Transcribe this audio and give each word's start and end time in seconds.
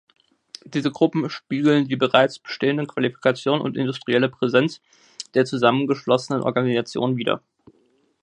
Diese 0.65 0.89
Gruppen 0.89 1.29
spiegeln 1.29 1.85
die 1.87 1.95
bereits 1.95 2.39
bestehende 2.39 2.87
Qualifikation 2.87 3.61
und 3.61 3.77
industrielle 3.77 4.29
Präsenz 4.29 4.81
der 5.35 5.45
zusammengeschlossenen 5.45 6.41
Organisationen 6.41 7.17
wider. 7.17 7.43